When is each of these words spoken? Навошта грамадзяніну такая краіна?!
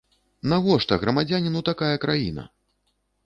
Навошта 0.51 0.97
грамадзяніну 1.03 1.61
такая 1.69 1.93
краіна?! 2.05 2.47